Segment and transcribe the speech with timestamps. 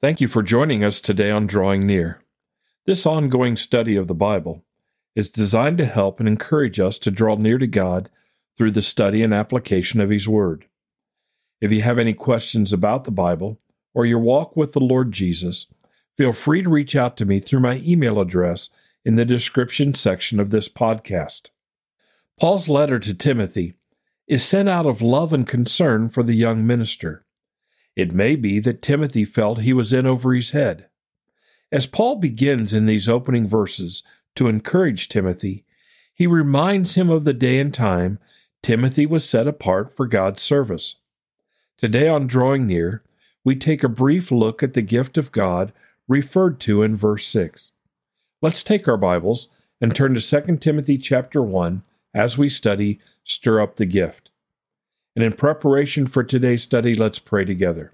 [0.00, 2.22] Thank you for joining us today on Drawing Near.
[2.86, 4.62] This ongoing study of the Bible
[5.16, 8.08] is designed to help and encourage us to draw near to God
[8.56, 10.66] through the study and application of His Word.
[11.60, 13.58] If you have any questions about the Bible
[13.92, 15.66] or your walk with the Lord Jesus,
[16.16, 18.70] feel free to reach out to me through my email address
[19.04, 21.50] in the description section of this podcast.
[22.38, 23.74] Paul's letter to Timothy
[24.28, 27.24] is sent out of love and concern for the young minister.
[27.98, 30.86] It may be that Timothy felt he was in over his head.
[31.72, 34.04] As Paul begins in these opening verses
[34.36, 35.64] to encourage Timothy,
[36.14, 38.20] he reminds him of the day and time
[38.62, 40.94] Timothy was set apart for God's service.
[41.76, 43.02] Today, on Drawing Near,
[43.42, 45.72] we take a brief look at the gift of God
[46.06, 47.72] referred to in verse 6.
[48.40, 49.48] Let's take our Bibles
[49.80, 51.82] and turn to 2 Timothy chapter 1
[52.14, 54.30] as we study Stir Up the Gift.
[55.18, 57.92] And in preparation for today's study, let's pray together.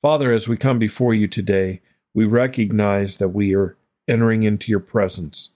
[0.00, 1.82] Father, as we come before you today,
[2.14, 3.76] we recognize that we are
[4.08, 5.50] entering into your presence.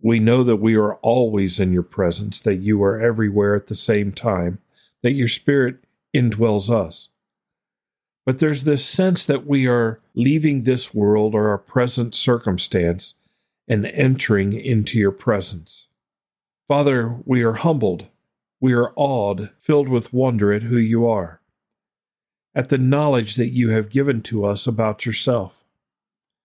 [0.00, 3.74] We know that we are always in your presence, that you are everywhere at the
[3.74, 4.60] same time,
[5.02, 7.10] that your Spirit indwells us.
[8.24, 13.12] But there's this sense that we are leaving this world or our present circumstance
[13.68, 15.88] and entering into your presence.
[16.66, 18.06] Father, we are humbled
[18.60, 21.40] we are awed, filled with wonder at who you are,
[22.54, 25.64] at the knowledge that you have given to us about yourself.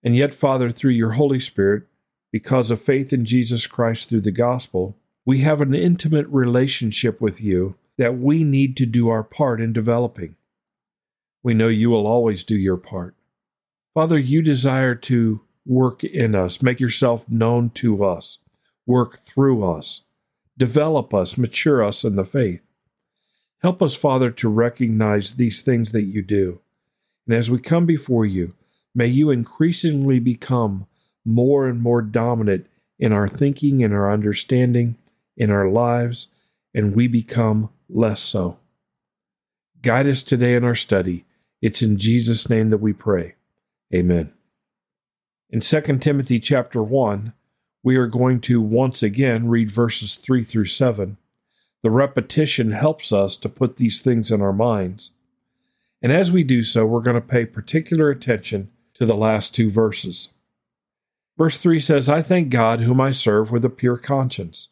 [0.02, 1.84] And yet, Father, through your Holy Spirit,
[2.30, 7.40] because of faith in Jesus Christ through the gospel, we have an intimate relationship with
[7.40, 10.36] you that we need to do our part in developing.
[11.42, 13.14] We know you will always do your part.
[13.94, 18.38] Father, you desire to work in us, make yourself known to us,
[18.86, 20.02] work through us
[20.58, 22.60] Develop us, mature us in the faith.
[23.62, 26.60] Help us, Father, to recognize these things that you do.
[27.26, 28.54] And as we come before you,
[28.94, 30.86] may you increasingly become
[31.24, 32.66] more and more dominant
[32.98, 34.96] in our thinking, in our understanding,
[35.36, 36.28] in our lives,
[36.74, 38.58] and we become less so.
[39.80, 41.24] Guide us today in our study.
[41.60, 43.34] It's in Jesus' name that we pray.
[43.94, 44.32] Amen.
[45.50, 47.32] In 2 Timothy chapter 1,
[47.82, 51.16] we are going to once again read verses 3 through 7.
[51.82, 55.10] The repetition helps us to put these things in our minds.
[56.00, 59.70] And as we do so, we're going to pay particular attention to the last two
[59.70, 60.28] verses.
[61.36, 64.68] Verse 3 says, I thank God whom I serve with a pure conscience,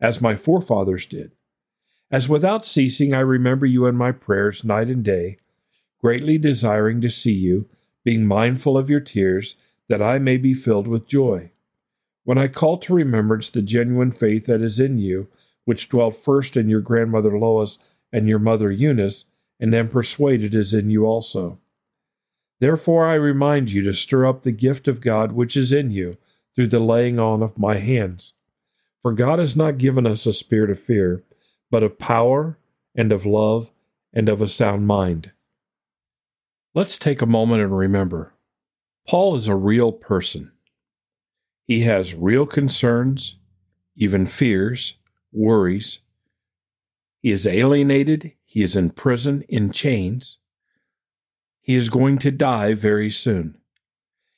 [0.00, 1.32] as my forefathers did.
[2.10, 5.38] As without ceasing I remember you in my prayers night and day,
[6.00, 7.68] greatly desiring to see you,
[8.04, 9.56] being mindful of your tears,
[9.88, 11.51] that I may be filled with joy.
[12.24, 15.28] When I call to remembrance the genuine faith that is in you,
[15.64, 17.78] which dwelt first in your grandmother Lois
[18.12, 19.24] and your mother Eunice,
[19.58, 21.58] and am persuaded is in you also.
[22.60, 26.16] Therefore I remind you to stir up the gift of God which is in you
[26.54, 28.34] through the laying on of my hands.
[29.02, 31.24] For God has not given us a spirit of fear,
[31.70, 32.58] but of power
[32.94, 33.70] and of love
[34.12, 35.32] and of a sound mind.
[36.74, 38.34] Let's take a moment and remember
[39.08, 40.52] Paul is a real person.
[41.64, 43.36] He has real concerns,
[43.96, 44.96] even fears,
[45.32, 46.00] worries.
[47.20, 48.32] He is alienated.
[48.44, 50.38] He is in prison, in chains.
[51.60, 53.58] He is going to die very soon.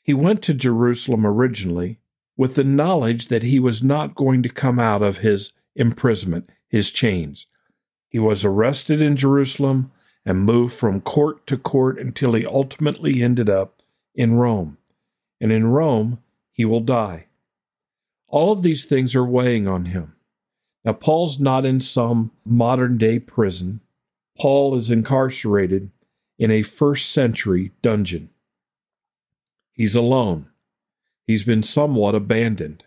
[0.02, 1.98] He went to Jerusalem originally
[2.36, 6.90] with the knowledge that he was not going to come out of his imprisonment, his
[6.90, 7.46] chains.
[8.08, 9.90] He was arrested in Jerusalem
[10.26, 13.82] and moved from court to court until he ultimately ended up
[14.14, 14.78] in Rome.
[15.40, 16.18] And in Rome,
[16.54, 17.26] he will die.
[18.28, 20.14] All of these things are weighing on him.
[20.84, 23.80] Now, Paul's not in some modern day prison.
[24.38, 25.90] Paul is incarcerated
[26.38, 28.30] in a first century dungeon.
[29.72, 30.48] He's alone.
[31.26, 32.84] He's been somewhat abandoned.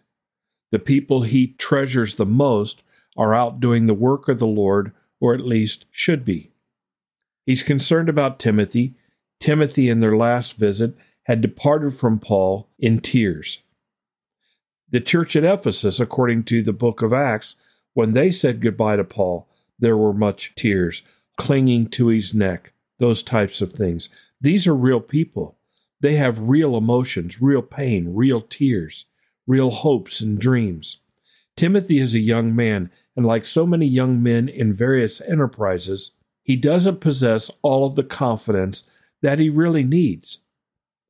[0.72, 2.84] The people he treasures the most
[3.18, 6.52] are out doing the work of the Lord, or at least should be.
[7.46, 8.96] He's concerned about Timothy.
[9.40, 10.96] Timothy, in their last visit,
[11.28, 13.62] had departed from Paul in tears.
[14.90, 17.58] The church at Ephesus, according to the book of Acts,
[17.94, 19.46] when they said goodbye to Paul,
[19.78, 21.02] there were much tears,
[21.36, 24.08] clinging to his neck, those types of things.
[24.40, 25.58] These are real people.
[26.00, 29.06] They have real emotions, real pain, real tears,
[29.46, 30.98] real hopes and dreams.
[31.58, 36.56] Timothy is a young man, and like so many young men in various enterprises, he
[36.56, 38.86] doesn't possess all of the confidence
[39.22, 40.40] that he really needs.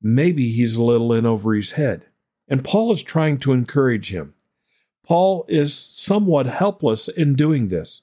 [0.01, 2.05] Maybe he's a little in over his head.
[2.47, 4.33] And Paul is trying to encourage him.
[5.03, 8.01] Paul is somewhat helpless in doing this.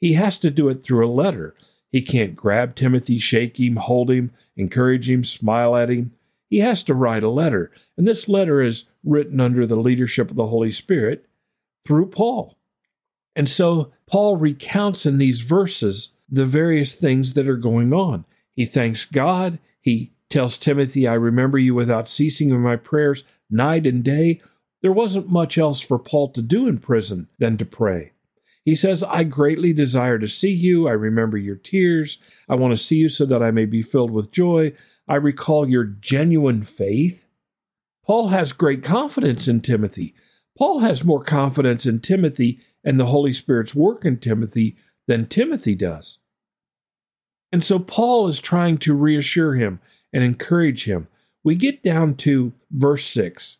[0.00, 1.54] He has to do it through a letter.
[1.90, 6.12] He can't grab Timothy, shake him, hold him, encourage him, smile at him.
[6.48, 10.36] He has to write a letter, and this letter is written under the leadership of
[10.36, 11.26] the Holy Spirit
[11.86, 12.56] through Paul.
[13.36, 18.24] And so Paul recounts in these verses the various things that are going on.
[18.54, 19.58] He thanks God.
[19.80, 24.40] He tells Timothy, I remember you without ceasing in my prayers night and day.
[24.82, 28.12] There wasn't much else for Paul to do in prison than to pray.
[28.64, 30.86] He says, I greatly desire to see you.
[30.88, 32.18] I remember your tears.
[32.48, 34.74] I want to see you so that I may be filled with joy.
[35.08, 37.24] I recall your genuine faith.
[38.06, 40.14] Paul has great confidence in Timothy.
[40.56, 44.76] Paul has more confidence in Timothy and the Holy Spirit's work in Timothy
[45.06, 46.18] than Timothy does.
[47.50, 49.80] And so Paul is trying to reassure him
[50.12, 51.08] and encourage him.
[51.44, 53.58] We get down to verse 6.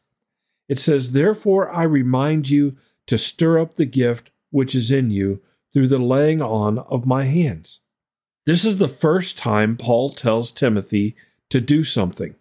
[0.69, 5.41] It says, Therefore I remind you to stir up the gift which is in you
[5.73, 7.81] through the laying on of my hands.
[8.47, 11.17] This is the first time Paul tells Timothy
[11.51, 12.35] to do something.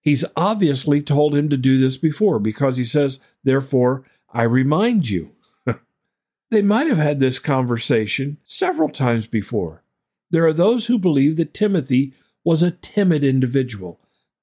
[0.00, 5.32] He's obviously told him to do this before because he says, Therefore, I remind you.
[6.50, 9.82] they might have had this conversation several times before.
[10.30, 12.12] There are those who believe that Timothy
[12.48, 14.00] was a timid individual,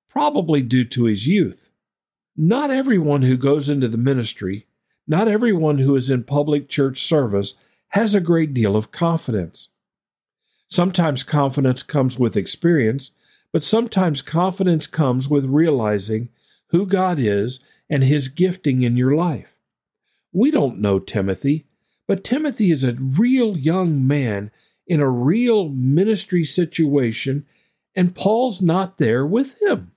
[0.10, 1.72] probably due to his youth.
[2.38, 4.68] Not everyone who goes into the ministry
[5.08, 7.56] not everyone who is in public church service
[7.90, 9.70] has a great deal of confidence.
[10.68, 13.12] Sometimes confidence comes with experience,
[13.52, 16.30] but sometimes confidence comes with realizing
[16.70, 17.60] who God is
[17.90, 19.56] and his gifting in your life.
[20.34, 21.66] We don't know Timothy,
[22.08, 24.52] but Timothy is a real young man
[24.88, 27.46] in a real ministry situation,
[27.96, 29.92] and Paul's not there with him.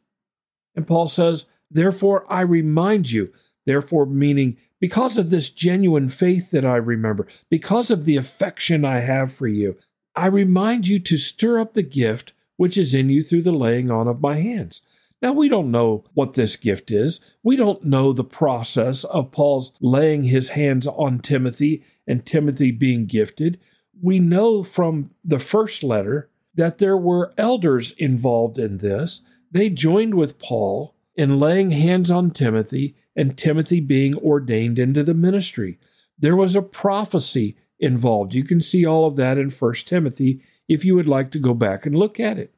[0.75, 3.33] And Paul says, Therefore, I remind you,
[3.67, 9.01] therefore, meaning because of this genuine faith that I remember, because of the affection I
[9.01, 9.77] have for you,
[10.15, 13.91] I remind you to stir up the gift which is in you through the laying
[13.91, 14.83] on of my hands.
[15.23, 17.21] Now, we don't know what this gift is.
[17.43, 23.07] We don't know the process of Paul's laying his hands on Timothy and Timothy being
[23.07, 23.59] gifted.
[24.01, 26.29] We know from the first letter
[26.59, 29.23] that there were elders involved in this.
[29.51, 35.15] They joined with Paul in laying hands on Timothy and Timothy being ordained into the
[35.15, 35.79] ministry.
[36.19, 38.35] There was a prophecy involved.
[38.35, 41.55] You can see all of that in 1 Timothy if you would like to go
[41.55, 42.53] back and look at it.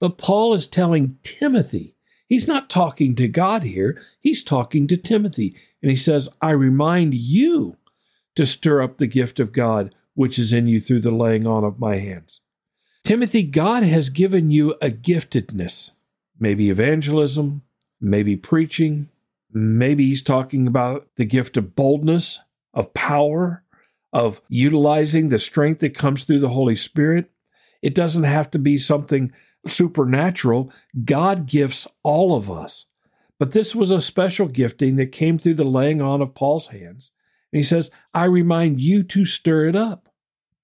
[0.00, 1.94] But Paul is telling Timothy,
[2.26, 5.54] he's not talking to God here, he's talking to Timothy.
[5.82, 7.76] And he says, I remind you
[8.34, 11.62] to stir up the gift of God which is in you through the laying on
[11.64, 12.40] of my hands.
[13.04, 15.92] Timothy, God has given you a giftedness,
[16.38, 17.62] maybe evangelism,
[18.00, 19.08] maybe preaching,
[19.52, 22.40] Maybe he's talking about the gift of boldness,
[22.72, 23.64] of power,
[24.12, 27.30] of utilizing the strength that comes through the Holy Spirit.
[27.82, 29.32] It doesn't have to be something
[29.66, 30.72] supernatural.
[31.04, 32.86] God gifts all of us.
[33.38, 37.10] But this was a special gifting that came through the laying on of Paul's hands.
[37.52, 40.09] And he says, I remind you to stir it up.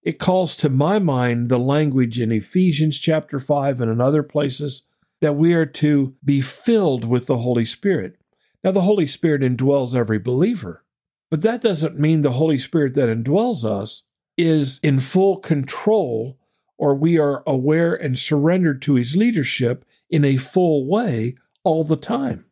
[0.06, 4.82] It calls to my mind the language in Ephesians chapter 5 and in other places
[5.20, 8.14] that we are to be filled with the Holy Spirit.
[8.62, 10.84] Now, the Holy Spirit indwells every believer,
[11.28, 14.02] but that doesn't mean the Holy Spirit that indwells us
[14.36, 16.38] is in full control
[16.78, 21.96] or we are aware and surrendered to his leadership in a full way all the
[21.96, 22.44] time.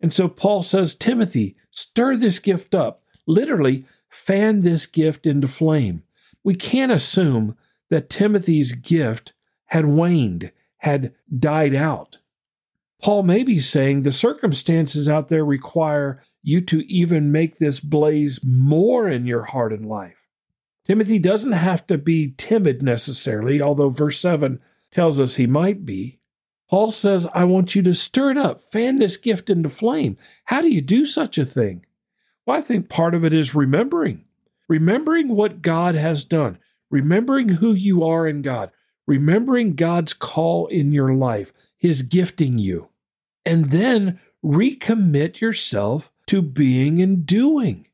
[0.00, 3.02] And so Paul says, Timothy, stir this gift up.
[3.26, 6.04] Literally, fan this gift into flame.
[6.44, 7.56] We can't assume
[7.90, 9.32] that Timothy's gift
[9.66, 12.18] had waned, had died out.
[13.02, 18.40] Paul may be saying the circumstances out there require you to even make this blaze
[18.44, 20.16] more in your heart and life.
[20.86, 26.18] Timothy doesn't have to be timid necessarily, although verse 7 tells us he might be.
[26.68, 30.16] Paul says, I want you to stir it up, fan this gift into flame.
[30.44, 31.84] How do you do such a thing?
[32.46, 34.24] Well, I think part of it is remembering,
[34.70, 36.58] remembering what God has done,
[36.90, 38.70] remembering who you are in God,
[39.06, 42.88] remembering God's call in your life, His gifting you
[43.44, 47.86] and then recommit yourself to being and doing.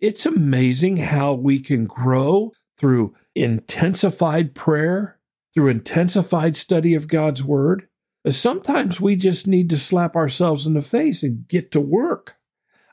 [0.00, 5.18] It's amazing how we can grow through intensified prayer,
[5.54, 7.88] through intensified study of God's Word.
[8.28, 12.34] Sometimes we just need to slap ourselves in the face and get to work.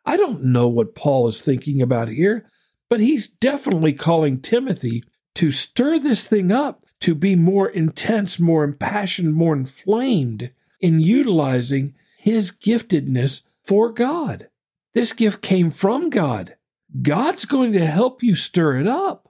[0.06, 2.48] I don't know what Paul is thinking about here,
[2.94, 8.64] but he's definitely calling Timothy to stir this thing up, to be more intense, more
[8.64, 14.48] impassioned, more inflamed in utilizing his giftedness for God.
[14.94, 16.56] This gift came from God.
[17.02, 19.28] God's going to help you stir it up.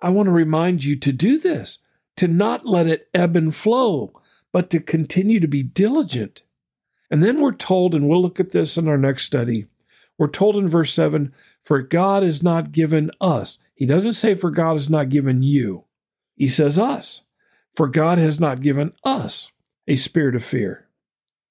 [0.00, 1.80] I want to remind you to do this,
[2.16, 4.18] to not let it ebb and flow,
[4.50, 6.40] but to continue to be diligent.
[7.10, 9.66] And then we're told, and we'll look at this in our next study,
[10.18, 11.32] we're told in verse 7
[11.64, 13.58] For God has not given us.
[13.74, 15.84] He doesn't say, For God has not given you.
[16.36, 17.22] He says, Us.
[17.76, 19.52] For God has not given us
[19.86, 20.88] a spirit of fear.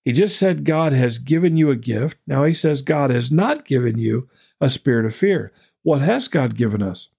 [0.04, 2.18] He just said God has given you a gift.
[2.28, 5.52] Now he says God has not given you a spirit of fear.
[5.84, 7.10] What has God given us?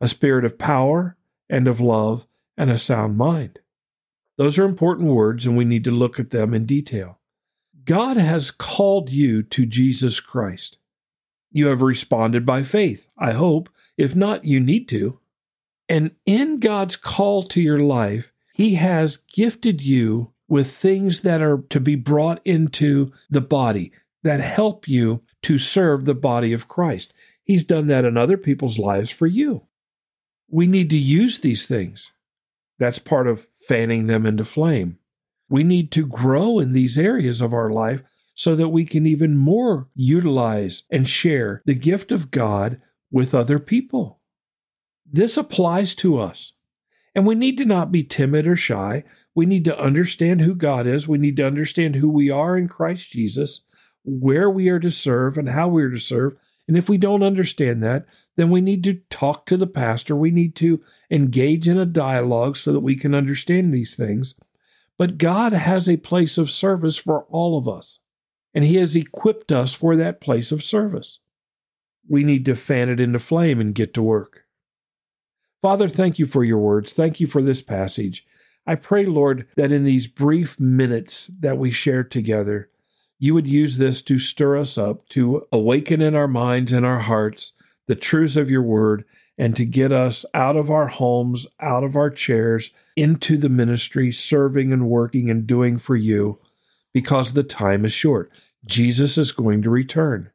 [0.00, 1.16] A spirit of power
[1.48, 2.26] and of love
[2.56, 3.60] and a sound mind.
[4.36, 7.18] Those are important words, and we need to look at them in detail.
[7.84, 10.78] God has called you to Jesus Christ.
[11.50, 13.68] You have responded by faith, I hope.
[13.96, 15.18] If not, you need to.
[15.88, 21.62] And in God's call to your life, He has gifted you with things that are
[21.70, 27.12] to be brought into the body that help you to serve the body of Christ.
[27.44, 29.66] He's done that in other people's lives for you.
[30.50, 32.12] We need to use these things.
[32.78, 34.98] That's part of fanning them into flame.
[35.48, 38.02] We need to grow in these areas of our life
[38.38, 42.80] so that we can even more utilize and share the gift of God
[43.10, 44.20] with other people.
[45.04, 46.52] This applies to us.
[47.16, 49.02] And we need to not be timid or shy.
[49.34, 51.08] We need to understand who God is.
[51.08, 53.62] We need to understand who we are in Christ Jesus,
[54.04, 56.36] where we are to serve, and how we are to serve.
[56.68, 60.14] And if we don't understand that, then we need to talk to the pastor.
[60.14, 60.80] We need to
[61.10, 64.36] engage in a dialogue so that we can understand these things.
[64.96, 67.98] But God has a place of service for all of us
[68.54, 71.18] and He has equipped us for that place of service.
[72.08, 74.44] We need to fan it into flame and get to work.
[75.60, 76.92] Father, thank you for your words.
[76.92, 78.24] Thank you for this passage.
[78.66, 82.70] I pray, Lord, that in these brief minutes that we share together,
[83.18, 87.00] you would use this to stir us up, to awaken in our minds and our
[87.00, 87.52] hearts
[87.86, 89.04] the truths of your word,
[89.38, 94.12] and to get us out of our homes, out of our chairs, into the ministry,
[94.12, 96.38] serving and working and doing for you
[96.98, 98.28] because the time is short.
[98.66, 100.32] Jesus is going to return.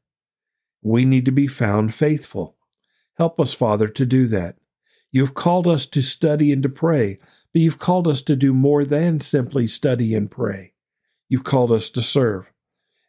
[0.81, 2.55] We need to be found faithful.
[3.17, 4.55] Help us, Father, to do that.
[5.11, 7.19] You've called us to study and to pray,
[7.51, 10.71] but you've called us to do more than simply study and pray.
[11.27, 12.49] You've called us to serve.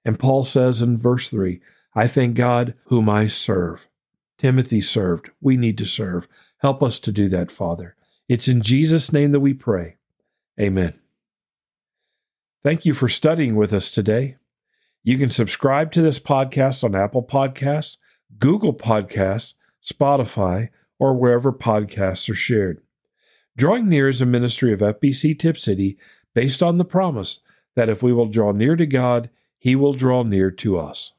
[0.05, 1.61] And Paul says in verse 3
[1.95, 3.87] I thank God whom I serve.
[4.37, 5.31] Timothy served.
[5.41, 6.27] We need to serve.
[6.59, 7.95] Help us to do that, Father.
[8.29, 9.99] It's in Jesus' name that we pray.
[10.61, 10.95] Amen.
[12.65, 14.37] Thank you for studying with us today.
[15.03, 17.99] You can subscribe to this podcast on Apple Podcasts,
[18.39, 19.53] Google Podcasts,
[19.85, 22.81] Spotify, or wherever podcasts are shared.
[23.55, 25.99] Drawing Near is a ministry of FBC Tipp City
[26.33, 27.41] based on the promise
[27.77, 29.29] that if we will draw near to God,
[29.59, 31.13] He will draw near to us.